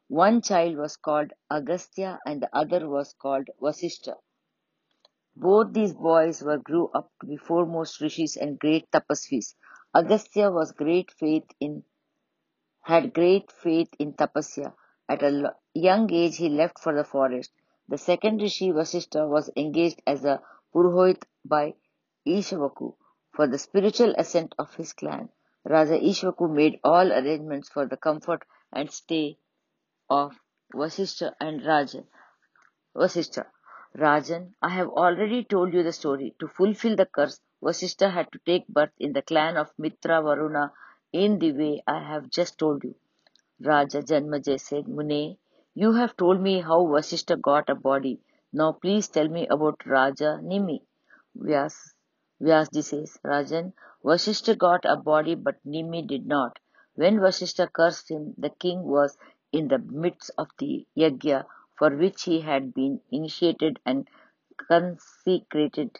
One 0.07 0.41
child 0.41 0.77
was 0.77 0.97
called 0.97 1.31
Agastya 1.49 2.19
and 2.25 2.41
the 2.41 2.49
other 2.53 2.89
was 2.89 3.13
called 3.13 3.49
Vasishtha. 3.61 4.15
Both 5.35 5.73
these 5.73 5.93
boys 5.93 6.41
were 6.43 6.57
grew 6.57 6.89
up 6.93 7.11
to 7.21 7.27
be 7.27 7.37
foremost 7.37 8.01
rishis 8.01 8.35
and 8.35 8.59
great 8.59 8.91
tapasvis. 8.91 9.55
Agastya 9.95 10.51
was 10.51 10.71
great 10.71 11.11
faith 11.11 11.45
in 11.59 11.83
had 12.81 13.13
great 13.13 13.51
faith 13.51 13.89
in 13.99 14.13
tapasya. 14.13 14.73
At 15.07 15.23
a 15.23 15.55
young 15.73 16.11
age 16.11 16.37
he 16.37 16.49
left 16.49 16.79
for 16.79 16.93
the 16.93 17.03
forest. 17.03 17.51
The 17.87 17.97
second 17.97 18.41
rishi 18.41 18.71
Vasishtha 18.71 19.27
was 19.27 19.49
engaged 19.55 20.01
as 20.07 20.25
a 20.25 20.41
purohit 20.73 21.23
by 21.45 21.75
Ishavaku 22.25 22.95
for 23.31 23.47
the 23.47 23.57
spiritual 23.57 24.13
ascent 24.17 24.55
of 24.57 24.73
his 24.75 24.93
clan. 24.93 25.29
Raja 25.63 25.99
Ishvaku 25.99 26.53
made 26.53 26.79
all 26.83 27.11
arrangements 27.11 27.69
for 27.69 27.85
the 27.85 27.97
comfort 27.97 28.43
and 28.71 28.91
stay 28.91 29.37
of 30.09 30.33
Vasishtha 30.73 31.33
and 31.39 31.61
Rajan. 31.61 32.05
Vasishtha. 32.95 33.45
Rajan, 33.97 34.53
I 34.61 34.69
have 34.69 34.87
already 34.87 35.43
told 35.43 35.73
you 35.73 35.83
the 35.83 35.91
story. 35.91 36.33
To 36.39 36.47
fulfill 36.47 36.95
the 36.95 37.05
curse, 37.05 37.39
Vasishtha 37.61 38.11
had 38.11 38.31
to 38.31 38.39
take 38.45 38.67
birth 38.67 38.93
in 38.99 39.13
the 39.13 39.21
clan 39.21 39.57
of 39.57 39.71
Mitra 39.77 40.21
Varuna 40.21 40.71
in 41.11 41.39
the 41.39 41.51
way 41.51 41.83
I 41.85 41.99
have 41.99 42.29
just 42.29 42.57
told 42.57 42.83
you. 42.83 42.95
Raja 43.59 44.01
Janmajay 44.01 44.59
said, 44.59 44.87
Mune, 44.87 45.37
you 45.75 45.93
have 45.93 46.17
told 46.17 46.41
me 46.41 46.61
how 46.61 46.85
Vasishtha 46.85 47.39
got 47.39 47.69
a 47.69 47.75
body. 47.75 48.19
Now 48.53 48.71
please 48.71 49.07
tell 49.07 49.27
me 49.27 49.47
about 49.47 49.85
Raja 49.85 50.39
Nimi. 50.41 50.81
Vyas, 51.37 51.93
Vyasji 52.41 52.83
says, 52.83 53.17
Rajan, 53.23 53.73
Vasishtha 54.03 54.57
got 54.57 54.83
a 54.83 54.95
body 54.97 55.35
but 55.35 55.63
Nimi 55.65 56.07
did 56.07 56.25
not. 56.25 56.57
When 56.95 57.19
Vasishtha 57.19 57.71
cursed 57.71 58.09
him, 58.09 58.33
the 58.37 58.49
king 58.49 58.83
was 58.83 59.17
in 59.51 59.67
the 59.67 59.77
midst 59.77 60.31
of 60.37 60.47
the 60.57 60.87
yajna 60.97 61.45
for 61.77 61.95
which 61.95 62.23
he 62.23 62.41
had 62.41 62.73
been 62.73 63.01
initiated 63.11 63.79
and 63.85 64.07
consecrated. 64.57 65.99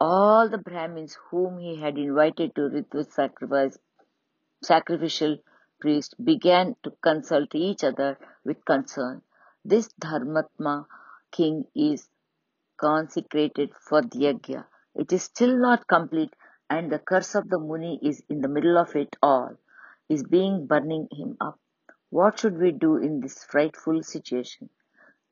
All 0.00 0.48
the 0.48 0.58
Brahmins 0.58 1.18
whom 1.30 1.58
he 1.58 1.76
had 1.80 1.98
invited 1.98 2.54
to 2.54 2.62
Ritu 2.62 3.04
sacrifice, 3.10 3.78
sacrificial 4.62 5.38
priest 5.80 6.14
began 6.24 6.76
to 6.82 6.90
consult 7.02 7.54
each 7.54 7.84
other 7.84 8.18
with 8.44 8.64
concern. 8.64 9.22
This 9.64 9.88
Dharmatma 10.00 10.86
king 11.30 11.66
is 11.74 12.08
consecrated 12.76 13.70
for 13.74 14.02
the 14.02 14.18
yajna. 14.18 14.66
It 14.94 15.12
is 15.12 15.24
still 15.24 15.58
not 15.58 15.88
complete 15.88 16.34
and 16.70 16.90
the 16.90 16.98
curse 16.98 17.34
of 17.34 17.48
the 17.48 17.58
Muni 17.58 17.98
is 18.02 18.22
in 18.28 18.40
the 18.40 18.48
middle 18.48 18.78
of 18.78 18.94
it 18.94 19.16
all, 19.22 19.56
is 20.08 20.22
being 20.22 20.66
burning 20.66 21.08
him 21.10 21.36
up. 21.40 21.58
What 22.10 22.38
should 22.38 22.58
we 22.58 22.70
do 22.70 22.96
in 22.96 23.20
this 23.20 23.44
frightful 23.44 24.02
situation? 24.02 24.70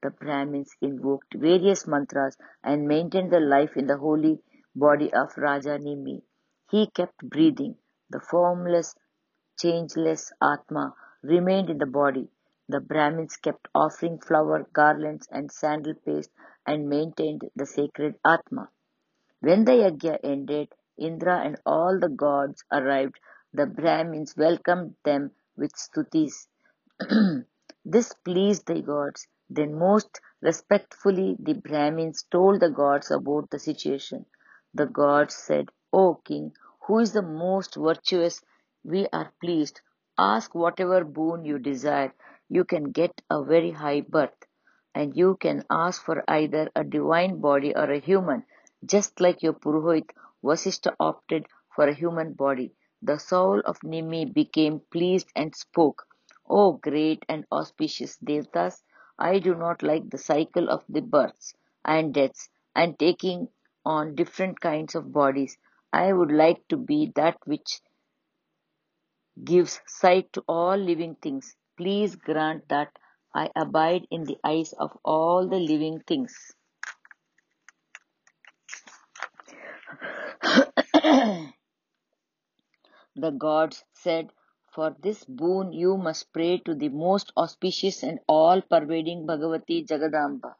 The 0.02 0.10
Brahmins 0.10 0.74
invoked 0.80 1.34
various 1.34 1.86
mantras 1.86 2.36
and 2.64 2.88
maintained 2.88 3.32
the 3.32 3.38
life 3.38 3.76
in 3.76 3.86
the 3.86 3.98
holy 3.98 4.42
body 4.74 5.12
of 5.14 5.38
Raja 5.38 5.78
Nimi. 5.78 6.22
He 6.68 6.88
kept 6.88 7.18
breathing. 7.18 7.76
The 8.10 8.18
formless, 8.18 8.96
changeless 9.60 10.32
Atma 10.42 10.94
remained 11.22 11.70
in 11.70 11.78
the 11.78 11.86
body. 11.86 12.28
The 12.68 12.80
Brahmins 12.80 13.36
kept 13.36 13.68
offering 13.74 14.18
flower 14.18 14.66
garlands 14.72 15.28
and 15.30 15.52
sandal 15.52 15.94
paste 15.94 16.30
and 16.66 16.88
maintained 16.88 17.48
the 17.54 17.66
sacred 17.66 18.16
Atma. 18.24 18.70
When 19.42 19.64
the 19.64 19.72
yajna 19.72 20.20
ended, 20.22 20.72
Indra 20.96 21.40
and 21.40 21.60
all 21.66 21.98
the 21.98 22.08
gods 22.08 22.64
arrived. 22.70 23.18
The 23.52 23.66
Brahmins 23.66 24.36
welcomed 24.36 24.94
them 25.04 25.32
with 25.56 25.72
stutis. 25.72 26.46
this 27.84 28.14
pleased 28.24 28.66
the 28.66 28.80
gods. 28.82 29.26
Then 29.50 29.76
most 29.76 30.20
respectfully 30.40 31.36
the 31.40 31.54
Brahmins 31.54 32.22
told 32.30 32.60
the 32.60 32.70
gods 32.70 33.10
about 33.10 33.50
the 33.50 33.58
situation. 33.58 34.26
The 34.74 34.86
gods 34.86 35.34
said, 35.34 35.70
O 35.92 36.14
king, 36.24 36.54
who 36.86 37.00
is 37.00 37.12
the 37.12 37.22
most 37.22 37.74
virtuous? 37.74 38.40
We 38.84 39.08
are 39.12 39.32
pleased. 39.40 39.80
Ask 40.16 40.54
whatever 40.54 41.02
boon 41.04 41.44
you 41.44 41.58
desire. 41.58 42.14
You 42.48 42.64
can 42.64 42.92
get 42.92 43.20
a 43.28 43.42
very 43.42 43.72
high 43.72 44.02
birth. 44.02 44.46
And 44.94 45.16
you 45.16 45.36
can 45.36 45.64
ask 45.68 46.00
for 46.00 46.22
either 46.28 46.70
a 46.76 46.84
divine 46.84 47.40
body 47.40 47.74
or 47.74 47.90
a 47.90 47.98
human. 47.98 48.44
Just 48.84 49.20
like 49.20 49.42
your 49.42 49.52
Purohit, 49.52 50.10
Vasishtha 50.42 50.94
opted 50.98 51.46
for 51.74 51.86
a 51.86 51.94
human 51.94 52.32
body. 52.32 52.74
The 53.00 53.18
soul 53.18 53.60
of 53.64 53.78
Nimi 53.80 54.32
became 54.32 54.80
pleased 54.90 55.28
and 55.34 55.54
spoke. 55.54 56.06
O 56.48 56.72
great 56.72 57.24
and 57.28 57.46
auspicious 57.50 58.18
Devtas, 58.18 58.82
I 59.18 59.38
do 59.38 59.54
not 59.54 59.82
like 59.82 60.10
the 60.10 60.18
cycle 60.18 60.68
of 60.68 60.84
the 60.88 61.00
births 61.00 61.54
and 61.84 62.12
deaths 62.12 62.48
and 62.74 62.98
taking 62.98 63.48
on 63.84 64.14
different 64.14 64.60
kinds 64.60 64.94
of 64.94 65.12
bodies. 65.12 65.56
I 65.92 66.12
would 66.12 66.32
like 66.32 66.66
to 66.68 66.76
be 66.76 67.12
that 67.14 67.38
which 67.44 67.80
gives 69.44 69.80
sight 69.86 70.32
to 70.32 70.44
all 70.48 70.76
living 70.76 71.14
things. 71.16 71.56
Please 71.76 72.16
grant 72.16 72.68
that 72.68 72.96
I 73.34 73.50
abide 73.56 74.06
in 74.10 74.24
the 74.24 74.38
eyes 74.44 74.72
of 74.74 74.96
all 75.04 75.48
the 75.48 75.58
living 75.58 76.00
things. 76.06 76.52
the 83.16 83.30
gods 83.30 83.84
said, 83.92 84.30
for 84.72 84.96
this 85.02 85.24
boon 85.24 85.72
you 85.72 85.96
must 85.98 86.32
pray 86.32 86.58
to 86.58 86.74
the 86.74 86.88
most 86.88 87.32
auspicious 87.36 88.02
and 88.02 88.18
all-pervading 88.26 89.26
Bhagavati 89.26 89.86
Jagadamba. 89.86 90.54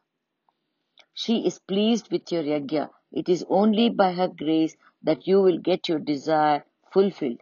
She 1.15 1.45
is 1.47 1.57
pleased 1.59 2.11
with 2.11 2.31
your 2.31 2.43
yajna. 2.43 2.89
It 3.11 3.29
is 3.29 3.43
only 3.49 3.89
by 3.89 4.13
her 4.13 4.27
grace 4.27 4.75
that 5.01 5.27
you 5.27 5.41
will 5.41 5.57
get 5.57 5.89
your 5.89 5.99
desire 5.99 6.63
fulfilled. 6.91 7.41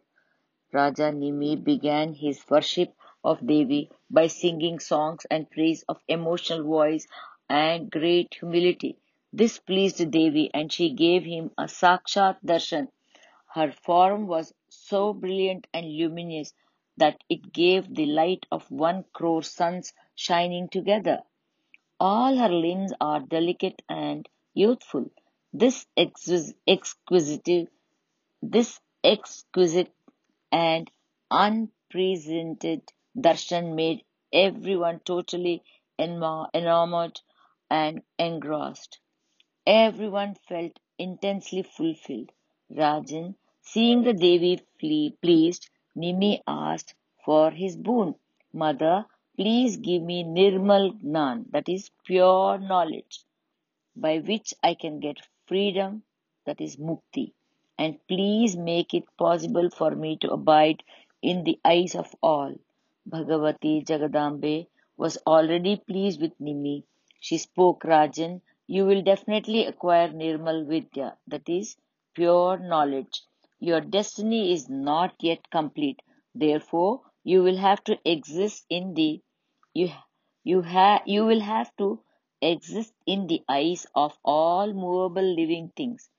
Raja 0.71 1.11
Nimi 1.11 1.61
began 1.61 2.13
his 2.13 2.41
worship 2.49 2.93
of 3.23 3.45
Devi 3.45 3.89
by 4.09 4.27
singing 4.27 4.79
songs 4.79 5.25
and 5.29 5.51
praise 5.51 5.83
of 5.89 6.01
emotional 6.07 6.63
voice 6.63 7.07
and 7.49 7.91
great 7.91 8.35
humility. 8.35 8.97
This 9.33 9.59
pleased 9.59 10.11
Devi 10.11 10.49
and 10.53 10.71
she 10.71 10.93
gave 10.93 11.25
him 11.25 11.51
a 11.57 11.63
Sakshat 11.63 12.37
darshan. 12.45 12.87
Her 13.53 13.73
form 13.73 14.27
was 14.27 14.53
so 14.69 15.13
brilliant 15.13 15.67
and 15.73 15.85
luminous 15.85 16.53
that 16.95 17.21
it 17.27 17.51
gave 17.51 17.93
the 17.93 18.05
light 18.05 18.45
of 18.49 18.71
one 18.71 19.03
crore 19.11 19.43
suns 19.43 19.93
shining 20.15 20.69
together. 20.69 21.23
All 21.99 22.37
her 22.37 22.47
limbs 22.47 22.93
are 23.01 23.19
delicate 23.19 23.81
and 23.89 24.29
youthful. 24.53 25.11
This 25.51 25.85
exquisite, 25.97 27.69
this 28.41 28.79
exquisite 29.03 29.93
and 30.49 30.89
unprecedented 31.29 32.93
darshan 33.17 33.75
made 33.75 34.05
everyone 34.31 35.01
totally 35.01 35.61
enamored 35.99 37.19
and 37.69 38.01
engrossed. 38.17 38.99
Everyone 39.65 40.35
felt 40.35 40.79
intensely 40.97 41.63
fulfilled. 41.63 42.31
Rajan 42.71 43.35
Seeing 43.63 44.03
the 44.03 44.13
Devi 44.13 44.59
pleased, 45.21 45.69
Nimi 45.95 46.41
asked 46.47 46.95
for 47.23 47.51
his 47.51 47.77
boon. 47.77 48.15
Mother, 48.51 49.05
please 49.37 49.77
give 49.77 50.01
me 50.03 50.23
Nirmal 50.23 50.99
Gnan, 51.01 51.45
that 51.51 51.69
is 51.69 51.91
pure 52.03 52.57
knowledge, 52.57 53.23
by 53.95 54.17
which 54.19 54.53
I 54.63 54.73
can 54.73 54.99
get 54.99 55.25
freedom, 55.45 56.03
that 56.45 56.59
is 56.59 56.77
Mukti. 56.77 57.33
And 57.77 57.99
please 58.07 58.57
make 58.57 58.93
it 58.93 59.05
possible 59.17 59.69
for 59.69 59.91
me 59.91 60.17
to 60.17 60.31
abide 60.31 60.83
in 61.21 61.43
the 61.43 61.59
eyes 61.63 61.95
of 61.95 62.13
all. 62.21 62.55
Bhagavati 63.09 63.85
Jagadambe 63.85 64.67
was 64.97 65.17
already 65.25 65.77
pleased 65.77 66.19
with 66.19 66.37
Nimi. 66.39 66.83
She 67.19 67.37
spoke, 67.37 67.83
Rajan, 67.83 68.41
you 68.67 68.85
will 68.85 69.01
definitely 69.01 69.65
acquire 69.65 70.09
Nirmal 70.09 70.67
Vidya, 70.67 71.17
that 71.27 71.47
is 71.47 71.77
pure 72.13 72.57
knowledge. 72.57 73.23
Your 73.61 73.79
destiny 73.79 74.51
is 74.51 74.69
not 74.69 75.15
yet 75.21 75.49
complete. 75.49 76.01
Therefore, 76.35 77.03
you 77.23 77.43
will 77.43 77.55
have 77.55 77.81
to 77.85 77.97
exist 78.03 78.65
in 78.69 78.93
the 78.93 79.21
you 79.73 79.89
you 80.43 80.63
have 80.63 81.03
you 81.05 81.25
will 81.25 81.39
have 81.39 81.73
to 81.77 82.03
exist 82.41 82.93
in 83.05 83.27
the 83.27 83.41
eyes 83.47 83.87
of 83.95 84.17
all 84.25 84.73
movable 84.73 85.23
living 85.23 85.71
things. 85.77 86.09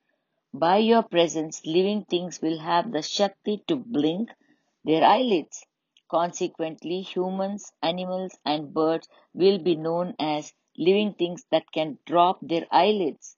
By 0.53 0.77
your 0.77 1.03
presence, 1.03 1.65
living 1.65 2.05
things 2.05 2.41
will 2.41 2.59
have 2.59 2.91
the 2.93 3.01
Shakti 3.01 3.63
to 3.67 3.75
blink 3.75 4.29
their 4.85 5.03
eyelids. 5.03 5.65
Consequently, 6.09 7.01
humans, 7.01 7.73
animals, 7.81 8.37
and 8.45 8.73
birds 8.73 9.09
will 9.33 9.59
be 9.59 9.75
known 9.75 10.15
as 10.19 10.53
living 10.77 11.13
things 11.15 11.43
that 11.51 11.71
can 11.73 11.99
drop 12.05 12.39
their 12.41 12.65
eyelids. 12.71 13.35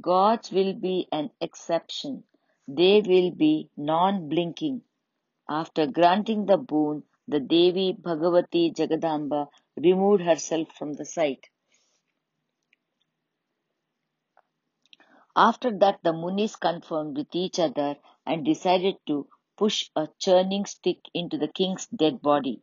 Gods 0.00 0.52
will 0.52 0.74
be 0.74 1.08
an 1.12 1.30
exception. 1.40 2.24
They 2.66 3.02
will 3.02 3.30
be 3.30 3.68
non-blinking. 3.76 4.82
After 5.48 5.86
granting 5.86 6.46
the 6.46 6.56
boon, 6.56 7.04
the 7.28 7.40
Devi 7.40 7.92
Bhagavati 7.92 8.74
Jagadamba 8.74 9.48
removed 9.76 10.22
herself 10.22 10.68
from 10.72 10.94
the 10.94 11.04
sight. 11.04 11.48
After 15.36 15.76
that, 15.78 16.00
the 16.02 16.12
Munis 16.12 16.56
confirmed 16.56 17.16
with 17.16 17.34
each 17.34 17.58
other 17.58 17.96
and 18.24 18.44
decided 18.44 18.96
to 19.06 19.28
push 19.56 19.90
a 19.96 20.08
churning 20.18 20.64
stick 20.64 20.98
into 21.12 21.36
the 21.36 21.48
king's 21.48 21.86
dead 21.88 22.22
body. 22.22 22.62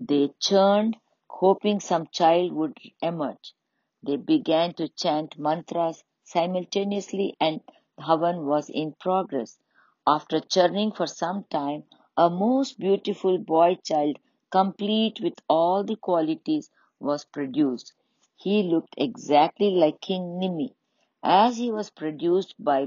They 0.00 0.30
churned, 0.40 0.96
hoping 1.28 1.80
some 1.80 2.06
child 2.08 2.52
would 2.52 2.78
emerge. 3.02 3.54
They 4.02 4.16
began 4.16 4.74
to 4.74 4.88
chant 4.88 5.38
mantras 5.38 6.02
simultaneously 6.24 7.36
and 7.40 7.60
Havan 8.00 8.44
was 8.46 8.70
in 8.70 8.94
progress. 8.94 9.58
After 10.06 10.40
churning 10.40 10.92
for 10.92 11.06
some 11.06 11.44
time, 11.44 11.84
A 12.16 12.30
most 12.30 12.78
beautiful 12.78 13.38
boy 13.38 13.76
child, 13.84 14.18
complete 14.50 15.20
with 15.20 15.34
all 15.48 15.84
the 15.84 15.96
qualities, 15.96 16.70
was 17.00 17.24
produced. 17.26 17.92
He 18.36 18.62
looked 18.62 18.94
exactly 18.96 19.70
like 19.70 20.00
King 20.00 20.38
Nimi. 20.40 20.74
As 21.22 21.56
he 21.58 21.70
was 21.70 21.90
produced 21.90 22.54
by 22.58 22.86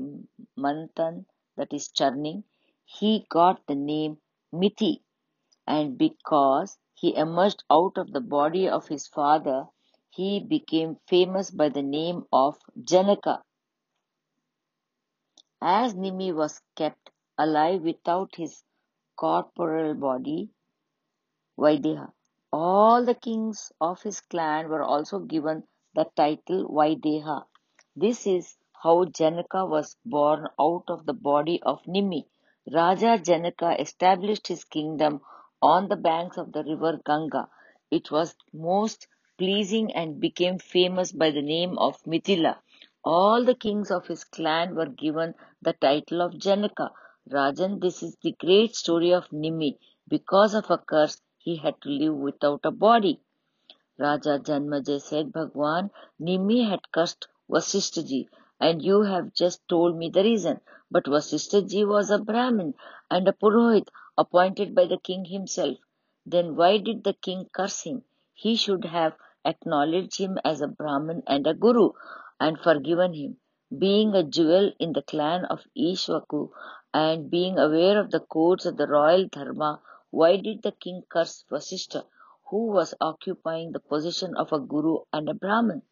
Manthan, 0.58 1.26
that 1.58 1.74
is 1.74 1.90
churning, 1.92 2.44
he 2.86 3.26
got 3.30 3.66
the 3.68 3.76
name 3.76 4.20
Mithi, 4.54 5.02
and 5.68 5.98
because 5.98 6.78
he 6.94 7.16
emerged 7.16 7.64
out 7.72 7.98
of 7.98 8.12
the 8.14 8.22
body 8.22 8.70
of 8.70 8.88
his 8.88 9.08
father, 9.08 9.68
he 10.10 10.40
became 10.40 10.98
famous 11.08 11.52
by 11.52 11.70
the 11.70 11.82
name 11.84 12.26
of 12.32 12.60
Janaka. 12.84 13.44
As 15.64 15.94
Nimi 15.94 16.34
was 16.34 16.60
kept 16.76 17.12
alive 17.38 17.84
without 17.84 18.36
his 18.36 18.64
corporeal 19.16 19.94
body, 19.94 20.50
Vaideha, 21.58 22.12
all 22.52 23.06
the 23.06 23.14
kings 23.16 23.72
of 23.80 24.02
his 24.02 24.22
clan 24.22 24.70
were 24.70 24.84
also 24.84 25.20
given 25.20 25.68
the 25.94 26.06
title 26.16 26.68
Vaideha. 26.68 27.46
This 27.96 28.26
is 28.26 28.58
how 28.74 29.06
Janaka 29.06 29.66
was 29.66 29.96
born 30.04 30.48
out 30.60 30.86
of 30.90 31.06
the 31.06 31.14
body 31.14 31.62
of 31.62 31.84
Nimi. 31.84 32.26
Raja 32.74 33.20
Janaka 33.20 33.80
established 33.80 34.48
his 34.48 34.64
kingdom 34.64 35.22
on 35.62 35.88
the 35.88 35.96
banks 35.96 36.38
of 36.38 36.52
the 36.52 36.64
river 36.64 37.00
Ganga. 37.06 37.50
It 37.92 38.10
was 38.10 38.36
most 38.52 39.08
pleasing 39.38 39.94
and 39.94 40.20
became 40.20 40.58
famous 40.58 41.12
by 41.12 41.30
the 41.30 41.42
name 41.44 41.78
of 41.78 42.02
Mithila. 42.04 42.58
All 43.04 43.44
the 43.44 43.56
kings 43.56 43.90
of 43.90 44.06
his 44.06 44.24
clan 44.24 44.76
were 44.76 44.86
given 44.86 45.34
the 45.60 45.74
title 45.74 46.22
of 46.22 46.38
Janaka. 46.38 46.92
Rajan, 47.28 47.82
this 47.82 48.04
is 48.04 48.16
the 48.18 48.34
great 48.34 48.76
story 48.76 49.12
of 49.12 49.28
Nimi. 49.32 49.80
Because 50.08 50.54
of 50.54 50.70
a 50.70 50.78
curse, 50.78 51.20
he 51.40 51.56
had 51.56 51.82
to 51.82 51.90
live 51.90 52.14
without 52.14 52.60
a 52.64 52.70
body. 52.70 53.20
Raja 53.98 54.38
Janmajay 54.38 55.02
said, 55.02 55.34
Bhagwan, 55.34 55.90
Nimi 56.20 56.70
had 56.70 56.92
cursed 56.92 57.28
Vasishtaji, 57.50 58.28
and 58.60 58.84
you 58.84 59.02
have 59.02 59.34
just 59.34 59.68
told 59.68 59.98
me 59.98 60.10
the 60.10 60.22
reason. 60.22 60.62
But 60.92 61.06
Vasishtaji 61.06 61.88
was 61.88 62.12
a 62.12 62.20
Brahmin 62.20 62.76
and 63.10 63.28
a 63.28 63.34
Purohit 63.34 63.88
appointed 64.16 64.76
by 64.76 64.86
the 64.86 64.98
king 64.98 65.26
himself. 65.26 65.78
Then 66.24 66.56
why 66.56 66.78
did 66.78 67.04
the 67.04 67.14
king 67.14 67.50
curse 67.52 67.82
him? 67.82 68.04
He 68.34 68.56
should 68.56 68.86
have 68.86 69.16
acknowledged 69.44 70.20
him 70.20 70.38
as 70.46 70.62
a 70.62 70.68
Brahmin 70.68 71.24
and 71.26 71.48
a 71.48 71.56
Guru 71.56 71.94
and 72.42 72.60
forgiven 72.60 73.14
him. 73.14 73.38
Being 73.78 74.16
a 74.16 74.24
jewel 74.24 74.72
in 74.80 74.94
the 74.94 75.04
clan 75.04 75.46
of 75.46 75.64
Ishwaku 75.78 76.50
and 76.94 77.30
being 77.30 77.60
aware 77.60 78.00
of 78.00 78.10
the 78.10 78.20
codes 78.20 78.66
of 78.66 78.78
the 78.78 78.88
royal 78.88 79.28
Dharma, 79.28 79.82
why 80.10 80.38
did 80.38 80.64
the 80.64 80.72
king 80.72 81.04
curse 81.08 81.46
Vasishta, 81.50 82.04
who 82.50 82.66
was 82.68 82.96
occupying 83.00 83.72
the 83.72 83.80
position 83.80 84.36
of 84.36 84.52
a 84.52 84.60
Guru 84.60 84.98
and 85.14 85.30
a 85.30 85.36
Brahmin? 85.36 85.84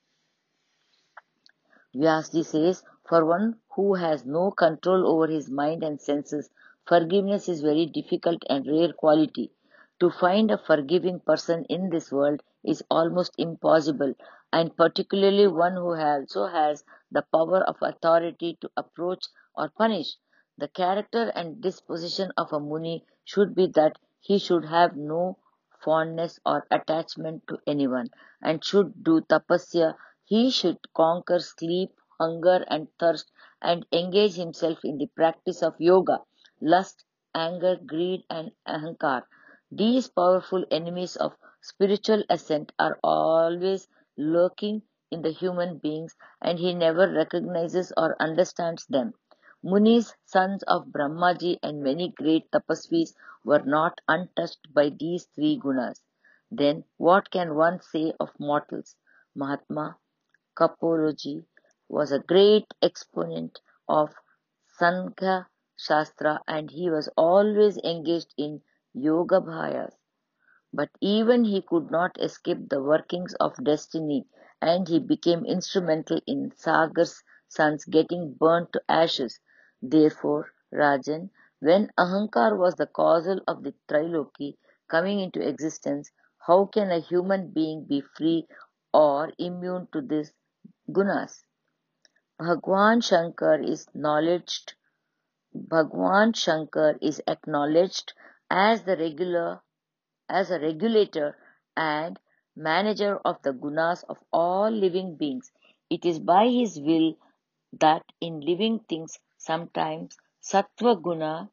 Vyasji 1.95 2.43
says, 2.43 2.83
For 3.07 3.25
one 3.25 3.59
who 3.75 3.93
has 3.93 4.25
no 4.25 4.51
control 4.51 5.07
over 5.07 5.27
his 5.27 5.49
mind 5.49 5.83
and 5.83 6.01
senses, 6.01 6.49
forgiveness 6.85 7.47
is 7.47 7.61
very 7.61 7.85
difficult 7.85 8.43
and 8.49 8.67
rare 8.67 8.91
quality. 8.93 9.51
To 9.99 10.09
find 10.09 10.49
a 10.49 10.57
forgiving 10.57 11.19
person 11.19 11.65
in 11.65 11.89
this 11.89 12.11
world 12.11 12.41
is 12.63 12.83
almost 12.89 13.33
impossible, 13.37 14.15
and 14.53 14.75
particularly 14.77 15.47
one 15.47 15.73
who 15.75 15.95
also 15.95 16.47
has 16.47 16.83
the 17.11 17.21
power 17.33 17.63
of 17.63 17.77
authority 17.81 18.57
to 18.61 18.69
approach 18.77 19.25
or 19.55 19.69
punish. 19.69 20.17
The 20.57 20.67
character 20.67 21.31
and 21.35 21.61
disposition 21.61 22.31
of 22.37 22.53
a 22.53 22.59
Muni 22.59 23.05
should 23.23 23.55
be 23.55 23.67
that 23.75 23.97
he 24.19 24.37
should 24.37 24.65
have 24.65 24.95
no 24.95 25.37
fondness 25.83 26.39
or 26.45 26.67
attachment 26.69 27.43
to 27.47 27.57
anyone, 27.65 28.07
and 28.41 28.63
should 28.63 29.03
do 29.03 29.21
tapasya. 29.21 29.95
He 30.25 30.51
should 30.51 30.77
conquer 30.93 31.39
sleep, 31.39 31.91
hunger, 32.19 32.63
and 32.67 32.87
thirst, 32.99 33.31
and 33.61 33.85
engage 33.91 34.35
himself 34.35 34.85
in 34.85 34.97
the 34.97 35.07
practice 35.07 35.63
of 35.63 35.73
yoga, 35.79 36.21
lust, 36.61 37.03
anger, 37.33 37.75
greed, 37.75 38.23
and 38.29 38.51
ahankar. 38.67 39.23
These 39.71 40.09
powerful 40.09 40.63
enemies 40.69 41.15
of 41.15 41.35
spiritual 41.61 42.23
ascent 42.29 42.71
are 42.77 42.99
always 43.03 43.87
lurking 44.19 44.83
in 45.09 45.23
the 45.23 45.31
human 45.31 45.79
beings, 45.79 46.15
and 46.41 46.59
he 46.59 46.75
never 46.75 47.11
recognizes 47.11 47.91
or 47.97 48.15
understands 48.21 48.85
them. 48.85 49.15
Munis, 49.63 50.13
sons 50.25 50.63
of 50.63 50.87
Brahmaji 50.87 51.57
and 51.63 51.81
many 51.81 52.09
great 52.09 52.51
tapasvis 52.51 53.15
were 53.43 53.63
not 53.63 54.01
untouched 54.07 54.73
by 54.73 54.89
these 54.89 55.25
three 55.25 55.57
gunas. 55.59 56.01
Then 56.51 56.83
what 56.97 57.31
can 57.31 57.55
one 57.55 57.81
say 57.81 58.13
of 58.19 58.39
mortals? 58.39 58.95
Mahatma 59.35 59.97
Kapilaji 60.55 61.45
was 61.87 62.11
a 62.11 62.19
great 62.19 62.73
exponent 62.81 63.61
of 63.87 64.13
Sankhya 64.67 65.47
Shastra 65.77 66.41
and 66.47 66.69
he 66.71 66.89
was 66.89 67.09
always 67.17 67.77
engaged 67.79 68.33
in 68.37 68.61
yoga 68.93 69.41
abhyas. 69.41 69.95
But 70.73 70.89
even 71.01 71.43
he 71.45 71.61
could 71.61 71.91
not 71.91 72.19
escape 72.19 72.69
the 72.69 72.81
workings 72.81 73.33
of 73.35 73.63
destiny 73.63 74.27
and 74.61 74.87
he 74.87 74.99
became 74.99 75.45
instrumental 75.45 76.19
in 76.25 76.51
Sagar's 76.55 77.23
sons 77.47 77.85
getting 77.85 78.33
burnt 78.33 78.73
to 78.73 78.81
ashes. 78.89 79.39
Therefore, 79.81 80.51
Rajan, 80.73 81.29
when 81.59 81.91
Ahankar 81.97 82.57
was 82.57 82.75
the 82.75 82.87
causal 82.87 83.41
of 83.47 83.63
the 83.63 83.73
Triloki 83.87 84.57
coming 84.87 85.19
into 85.19 85.47
existence, 85.47 86.11
how 86.39 86.65
can 86.65 86.91
a 86.91 86.99
human 86.99 87.51
being 87.51 87.85
be 87.85 88.01
free 88.01 88.47
or 88.93 89.31
immune 89.37 89.87
to 89.93 90.01
these 90.01 90.33
gunas? 90.91 91.43
Bhagwan 92.39 93.01
Shankar 93.01 93.61
is 93.61 93.87
acknowledged 93.87 94.73
Bhagwan 95.53 96.33
Shankar 96.33 96.97
is 97.01 97.21
acknowledged 97.27 98.13
as 98.49 98.83
the 98.83 98.97
regular 98.97 99.61
as 100.29 100.51
a 100.51 100.59
regulator 100.59 101.37
and 101.75 102.19
manager 102.55 103.19
of 103.25 103.41
the 103.41 103.53
gunas 103.53 104.03
of 104.09 104.17
all 104.31 104.69
living 104.69 105.15
beings. 105.15 105.51
It 105.89 106.05
is 106.05 106.19
by 106.19 106.47
his 106.47 106.79
will 106.79 107.17
that 107.79 108.03
in 108.21 108.39
living 108.41 108.79
things 108.79 109.19
sometimes 109.37 110.17
sattva 110.41 111.01
guna 111.01 111.49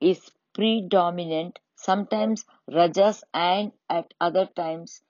is 0.00 0.30
predominant, 0.54 1.58
sometimes 1.74 2.44
rajas 2.68 3.24
and 3.32 3.72
at 3.88 4.12
other 4.20 4.46
times 4.46 5.02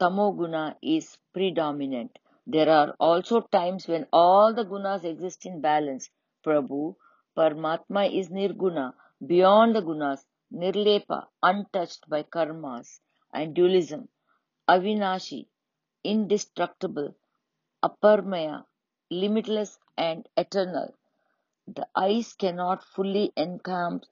tamoguna 0.00 0.76
is 0.82 1.16
predominant. 1.32 2.18
There 2.46 2.68
are 2.68 2.96
also 2.98 3.40
times 3.40 3.86
when 3.86 4.06
all 4.12 4.52
the 4.52 4.64
gunas 4.64 5.04
exist 5.04 5.46
in 5.46 5.60
balance. 5.60 6.10
Prabhu, 6.44 6.96
Paramatma 7.36 8.12
is 8.12 8.30
nirguna, 8.30 8.94
beyond 9.26 9.74
the 9.74 9.80
gunas, 9.80 10.24
nirlepa, 10.52 11.26
untouched 11.42 12.08
by 12.08 12.22
karmas 12.22 13.00
and 13.32 13.54
dualism, 13.54 14.08
avinashi, 14.68 15.46
indestructible, 16.04 17.14
aprameya, 17.82 18.64
limitless 19.10 19.78
and 19.96 20.28
eternal. 20.36 20.94
The 21.66 21.86
eyes 21.94 22.34
cannot 22.34 22.82
fully 22.82 23.32
encompass, 23.36 24.08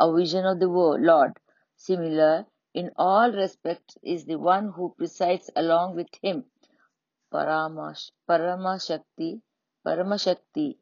a 0.00 0.12
vision 0.14 0.46
of 0.46 0.60
the 0.60 0.68
Lord. 0.68 1.38
Similar 1.76 2.46
in 2.72 2.90
all 2.96 3.32
respects 3.32 3.98
is 4.02 4.24
the 4.24 4.36
one 4.36 4.70
who 4.70 4.94
presides 4.96 5.50
along 5.56 5.96
with 5.96 6.08
him, 6.22 6.44
Paramash, 7.32 8.12
Paramashakti, 8.28 9.40
Paramashakti, 9.84 10.76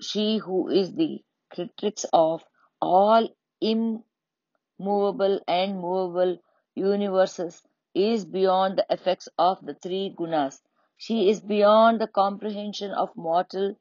she 0.00 0.38
who 0.38 0.68
is 0.68 0.94
the 0.94 1.24
creatrix 1.50 2.04
of 2.12 2.44
all 2.80 3.28
immovable 3.60 5.40
and 5.46 5.80
movable 5.80 6.38
universes, 6.74 7.62
is 7.94 8.24
beyond 8.24 8.78
the 8.78 8.86
effects 8.90 9.28
of 9.38 9.64
the 9.64 9.74
three 9.74 10.14
gunas. 10.18 10.60
She 10.96 11.28
is 11.30 11.40
beyond 11.40 12.00
the 12.00 12.06
comprehension 12.08 12.90
of 12.92 13.16
mortal 13.16 13.76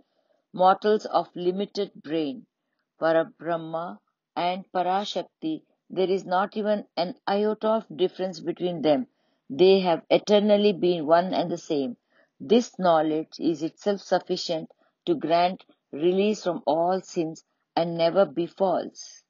mortals 0.54 1.06
of 1.06 1.36
limited 1.36 1.92
brain. 2.04 2.46
Parabrahma 3.00 4.00
and 4.36 4.66
Parashakti, 4.72 5.64
there 5.90 6.10
is 6.10 6.26
not 6.26 6.58
even 6.58 6.86
an 6.98 7.16
iota 7.28 7.70
of 7.70 7.98
difference 7.98 8.40
between 8.40 8.82
them. 8.82 9.08
They 9.50 9.80
have 9.80 10.06
eternally 10.10 10.74
been 10.74 11.06
one 11.08 11.34
and 11.34 11.50
the 11.52 11.58
same. 11.58 11.98
This 12.40 12.78
knowledge 12.80 13.40
is 13.40 13.64
itself 13.64 14.02
sufficient 14.02 14.72
to 15.06 15.16
grant 15.16 15.64
release 15.92 16.44
from 16.44 16.64
all 16.66 17.02
sins 17.02 17.44
and 17.76 17.98
never 17.98 18.26
be 18.26 18.48
false. 18.48 19.24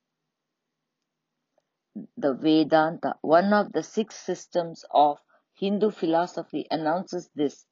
The 2.17 2.33
Vedanta, 2.33 3.15
one 3.21 3.53
of 3.53 3.71
the 3.73 3.83
six 3.83 4.15
systems 4.15 4.85
of 4.91 5.19
Hindu 5.55 5.91
philosophy, 5.91 6.67
announces 6.71 7.29
this 7.35 7.65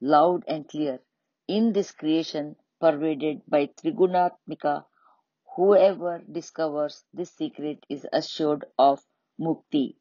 loud 0.00 0.44
and 0.48 0.68
clear. 0.68 1.00
in 1.48 1.72
this 1.72 1.92
creation 1.92 2.56
pervaded 2.80 3.42
by 3.46 3.66
Trigunatmika, 3.66 4.86
whoever 5.56 6.20
discovers 6.30 7.04
this 7.12 7.30
secret 7.32 7.84
is 7.88 8.06
assured 8.12 8.64
of 8.78 9.04
mukti. 9.38 9.96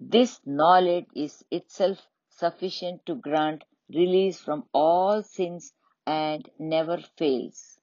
This 0.00 0.40
knowledge 0.44 1.06
is 1.14 1.44
itself 1.50 2.08
sufficient 2.30 3.06
to 3.06 3.14
grant 3.14 3.64
release 3.90 4.40
from 4.40 4.68
all 4.72 5.22
sins 5.22 5.72
and 6.08 6.48
never 6.58 6.96
fails. 7.18 7.78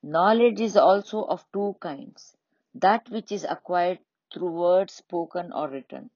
Knowledge 0.00 0.60
is 0.60 0.76
also 0.76 1.24
of 1.24 1.44
two 1.52 1.74
kinds. 1.80 2.36
That 2.74 3.10
which 3.10 3.32
is 3.32 3.44
acquired 3.44 3.98
through 4.32 4.52
words 4.52 4.94
spoken 4.94 5.52
or 5.52 5.68
written 5.68 6.10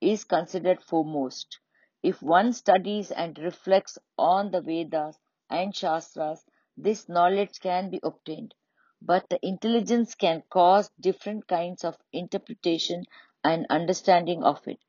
is 0.00 0.24
considered 0.24 0.82
foremost. 0.82 1.60
If 2.02 2.20
one 2.20 2.52
studies 2.52 3.12
and 3.12 3.38
reflects 3.38 3.96
on 4.18 4.50
the 4.50 4.60
Vedas 4.60 5.16
and 5.48 5.74
Shastras, 5.74 6.44
this 6.76 7.08
knowledge 7.08 7.60
can 7.60 7.90
be 7.90 8.00
obtained. 8.02 8.54
But 9.00 9.28
the 9.28 9.38
intelligence 9.46 10.16
can 10.16 10.42
cause 10.50 10.90
different 10.98 11.46
kinds 11.46 11.84
of 11.84 11.96
interpretation 12.12 13.04
and 13.44 13.66
understanding 13.70 14.42
of 14.42 14.66
it. 14.66 14.80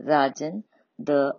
Rajan, 0.00 0.62
the 0.98 1.32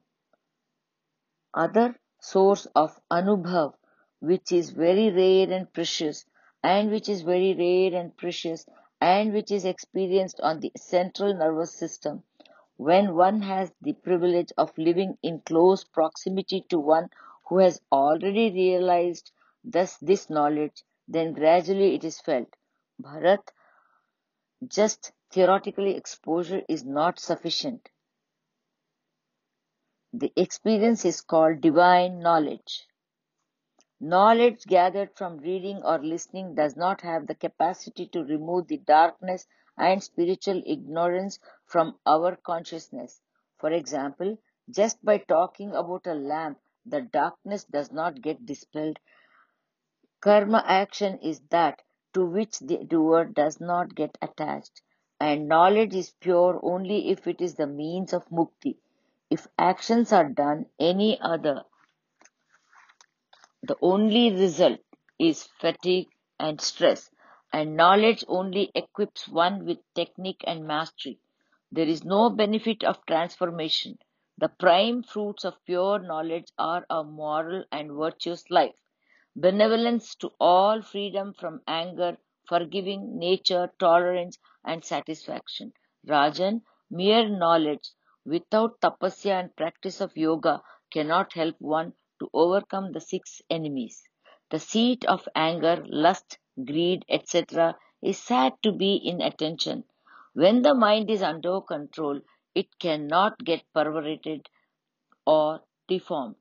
other 1.54 1.96
source 2.20 2.66
of 2.76 3.00
Anubhav, 3.10 3.74
which 4.20 4.52
is 4.52 4.72
very 4.72 5.10
rare 5.10 5.52
and 5.52 5.72
precious, 5.74 6.26
and 6.64 6.92
which 6.92 7.10
is 7.10 7.22
very 7.22 7.54
rare 7.54 8.00
and 8.00 8.16
precious, 8.18 8.66
and 9.02 9.34
which 9.34 9.52
is 9.52 9.66
experienced 9.66 10.40
on 10.42 10.60
the 10.60 10.72
central 10.76 11.34
nervous 11.34 11.74
system, 11.74 12.24
when 12.78 13.16
one 13.16 13.42
has 13.42 13.72
the 13.82 13.94
privilege 13.94 14.52
of 14.58 14.78
living 14.78 15.18
in 15.24 15.40
close 15.42 15.84
proximity 15.84 16.66
to 16.70 16.80
one 16.80 17.10
who 17.48 17.58
has 17.58 17.82
already 17.92 18.52
realized 18.52 19.32
thus 19.64 19.98
this 19.98 20.30
knowledge, 20.30 20.84
then 21.08 21.34
gradually 21.34 21.96
it 21.96 22.04
is 22.04 22.20
felt. 22.20 22.56
Bharat, 23.02 23.52
just 24.68 25.12
theoretically 25.32 25.96
exposure 25.96 26.62
is 26.68 26.86
not 26.86 27.20
sufficient. 27.20 27.90
The 30.14 30.34
experience 30.36 31.06
is 31.06 31.22
called 31.22 31.62
divine 31.62 32.20
knowledge. 32.20 32.88
Knowledge 34.00 34.66
gathered 34.66 35.16
from 35.16 35.38
reading 35.38 35.84
or 35.84 36.00
listening 36.00 36.56
does 36.56 36.76
not 36.76 37.02
have 37.02 37.28
the 37.28 37.36
capacity 37.36 38.08
to 38.08 38.24
remove 38.24 38.68
the 38.68 38.78
darkness 38.78 39.46
and 39.78 40.02
spiritual 40.04 40.64
ignorance 40.66 41.38
from 41.66 42.00
our 42.06 42.36
consciousness. 42.36 43.22
For 43.58 43.72
example, 43.72 44.38
just 44.70 45.04
by 45.06 45.20
talking 45.20 45.76
about 45.76 46.08
a 46.08 46.16
lamp, 46.16 46.60
the 46.86 47.02
darkness 47.02 47.66
does 47.66 47.92
not 47.92 48.22
get 48.22 48.46
dispelled. 48.46 49.00
Karma 50.22 50.64
action 50.66 51.20
is 51.20 51.40
that 51.50 51.82
to 52.14 52.26
which 52.26 52.60
the 52.60 52.84
doer 52.84 53.26
does 53.26 53.60
not 53.60 53.94
get 53.94 54.18
attached, 54.22 54.82
and 55.20 55.48
knowledge 55.48 55.94
is 55.94 56.12
pure 56.20 56.60
only 56.64 57.10
if 57.10 57.28
it 57.28 57.42
is 57.42 57.56
the 57.56 57.68
means 57.68 58.12
of 58.12 58.28
mukti. 58.30 58.78
If 59.30 59.48
actions 59.58 60.12
are 60.12 60.30
done 60.30 60.66
any 60.80 61.20
other, 61.22 61.64
the 63.64 63.78
only 63.82 64.32
result 64.32 64.80
is 65.18 65.44
fatigue 65.60 66.10
and 66.40 66.60
stress, 66.60 67.10
and 67.54 67.76
knowledge 67.78 68.26
only 68.28 68.72
equips 68.76 69.28
one 69.28 69.66
with 69.66 69.80
technique 69.96 70.44
and 70.46 70.66
mastery. 70.68 71.20
There 71.72 71.88
is 71.88 72.04
no 72.04 72.30
benefit 72.30 72.84
of 72.84 73.06
transformation. 73.06 73.98
The 74.38 74.50
prime 74.50 75.04
fruits 75.04 75.46
of 75.46 75.64
pure 75.66 76.00
knowledge 76.00 76.52
are 76.58 76.86
a 76.90 77.04
moral 77.04 77.64
and 77.72 77.92
virtuous 77.94 78.50
life, 78.50 78.76
benevolence 79.36 80.16
to 80.16 80.32
all, 80.40 80.82
freedom 80.82 81.34
from 81.34 81.62
anger, 81.68 82.18
forgiving 82.48 83.18
nature, 83.18 83.72
tolerance, 83.80 84.40
and 84.66 84.84
satisfaction. 84.84 85.74
Rajan, 86.08 86.64
mere 86.90 87.30
knowledge 87.30 87.92
without 88.26 88.80
tapasya 88.82 89.40
and 89.40 89.56
practice 89.56 90.02
of 90.02 90.18
yoga 90.18 90.62
cannot 90.92 91.34
help 91.34 91.56
one 91.60 91.94
to 92.20 92.30
overcome 92.34 92.92
the 92.92 93.00
six 93.02 93.42
enemies. 93.50 94.04
The 94.50 94.60
seat 94.60 95.06
of 95.06 95.28
anger, 95.36 95.84
lust, 95.88 96.38
greed, 96.66 97.06
etc. 97.10 97.78
is 98.02 98.18
said 98.18 98.54
to 98.64 98.72
be 98.72 98.96
in 98.96 99.22
attention. 99.22 99.84
When 100.34 100.62
the 100.62 100.74
mind 100.74 101.10
is 101.10 101.22
under 101.22 101.62
control, 101.62 102.22
it 102.56 102.80
cannot 102.80 103.44
get 103.44 103.64
perverted 103.74 104.50
or 105.26 105.62
deformed. 105.88 106.36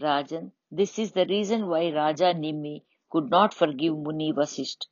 Rajan, 0.00 0.52
this 0.70 0.98
is 0.98 1.12
the 1.12 1.26
reason 1.26 1.68
why 1.68 1.90
Raja 1.92 2.34
Nimi 2.34 2.82
could 3.10 3.30
not 3.30 3.54
forgive 3.54 3.96
Muni 3.96 4.32
Vasisht. 4.32 4.86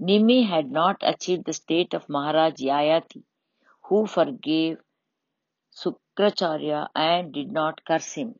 Nimi 0.00 0.46
had 0.46 0.70
not 0.70 0.96
achieved 1.02 1.44
the 1.44 1.52
state 1.52 1.94
of 1.94 2.08
Maharaj 2.08 2.54
Yayati, 2.54 3.22
who 3.84 4.06
forgave 4.06 4.78
Sukracharya 5.72 6.88
and 6.94 7.32
did 7.32 7.52
not 7.52 7.84
curse 7.84 8.12
him. 8.14 8.38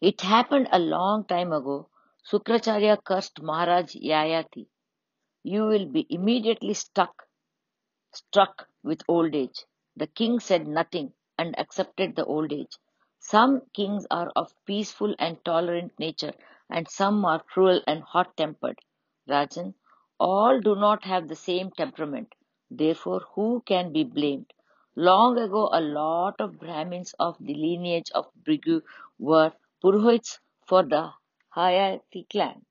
It 0.00 0.20
happened 0.20 0.68
a 0.70 0.78
long 0.78 1.24
time 1.24 1.52
ago. 1.52 1.88
Sukracharya 2.30 3.02
cursed 3.02 3.42
Maharaj 3.42 3.96
Yayati. 3.96 4.68
You 5.42 5.64
will 5.64 5.86
be 5.86 6.06
immediately 6.10 6.74
stuck, 6.74 7.26
struck 8.12 8.68
with 8.82 9.02
old 9.08 9.34
age. 9.34 9.64
The 9.96 10.06
king 10.06 10.40
said 10.40 10.66
nothing 10.66 11.12
and 11.38 11.58
accepted 11.58 12.16
the 12.16 12.24
old 12.24 12.52
age. 12.52 12.78
Some 13.18 13.62
kings 13.72 14.06
are 14.10 14.30
of 14.36 14.54
peaceful 14.66 15.14
and 15.18 15.44
tolerant 15.44 15.98
nature, 15.98 16.34
and 16.70 16.88
some 16.88 17.24
are 17.24 17.42
cruel 17.42 17.80
and 17.86 18.02
hot 18.02 18.36
tempered. 18.36 18.78
Rajan, 19.28 19.74
all 20.20 20.60
do 20.60 20.74
not 20.76 21.04
have 21.04 21.28
the 21.28 21.36
same 21.36 21.70
temperament. 21.70 22.34
Therefore, 22.70 23.20
who 23.34 23.62
can 23.66 23.92
be 23.92 24.04
blamed? 24.04 24.52
Long 24.96 25.38
ago, 25.38 25.68
a 25.72 25.80
lot 25.80 26.40
of 26.40 26.58
Brahmins 26.58 27.14
of 27.20 27.36
the 27.38 27.54
lineage 27.54 28.10
of 28.12 28.30
Bhrigu 28.42 28.82
were 29.18 29.52
Purohits 29.82 30.40
for 30.66 30.82
the 30.82 31.12
Haihaya 31.54 32.00
clan. 32.28 32.64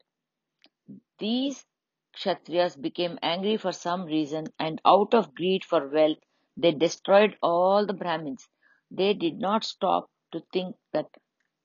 These 1.17 1.65
Kshatriyas 2.13 2.79
became 2.79 3.17
angry 3.23 3.57
for 3.57 3.71
some 3.71 4.05
reason 4.05 4.45
and 4.59 4.79
out 4.85 5.13
of 5.13 5.33
greed 5.33 5.65
for 5.65 5.87
wealth, 5.87 6.19
they 6.55 6.71
destroyed 6.71 7.37
all 7.41 7.85
the 7.85 7.93
Brahmins. 7.93 8.47
They 8.91 9.13
did 9.15 9.39
not 9.39 9.63
stop 9.63 10.11
to 10.31 10.41
think 10.51 10.75
that 10.91 11.09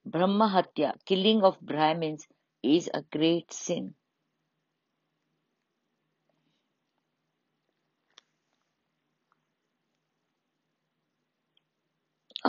Brahmahatya, 0.06 0.94
killing 1.04 1.44
of 1.44 1.60
Brahmins, 1.60 2.26
is 2.62 2.88
a 2.94 3.02
great 3.02 3.52
sin. 3.52 3.94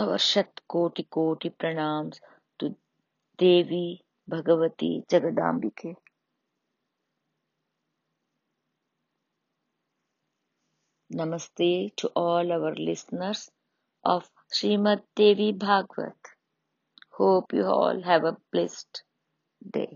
अवशत 0.00 0.60
कोटि 0.68 1.02
कोटि 1.12 1.48
प्रणाम 1.60 2.10
देवी 3.38 3.86
भगवती 4.28 4.88
जगदाम्बिके। 5.10 5.92
नमस्ते 11.10 11.70
to 12.02 12.08
all 12.16 12.50
our 12.50 12.76
listeners 12.78 13.48
of 14.04 14.28
Shrimad 14.54 15.02
Devi 15.16 15.52
Bhagavat 15.64 16.34
hope 17.20 17.54
you 17.54 17.64
all 17.70 18.02
have 18.04 18.28
a 18.28 18.32
blessed 18.52 19.02
day 19.74 19.86